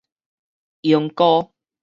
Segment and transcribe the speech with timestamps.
[0.81, 1.53] 鶯歌